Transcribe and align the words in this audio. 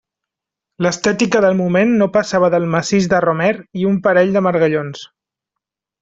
L'estètica 0.85 1.41
del 1.45 1.57
moment 1.59 1.91
no 1.99 2.07
passava 2.15 2.49
del 2.55 2.65
massís 2.75 3.09
de 3.15 3.19
romer 3.29 3.51
i 3.83 3.89
un 3.93 3.99
parell 4.07 4.33
de 4.39 4.43
margallons. 4.51 5.05